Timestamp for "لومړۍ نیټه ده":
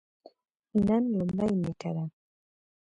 1.17-2.05